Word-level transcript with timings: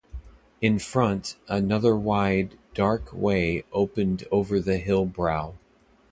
In 0.61 0.79
front, 0.79 1.35
another 1.47 1.95
wide, 1.95 2.57
dark 2.73 3.13
way 3.13 3.65
opened 3.71 4.25
over 4.31 4.59
the 4.59 4.79
hill 4.79 5.05
brow. 5.05 5.53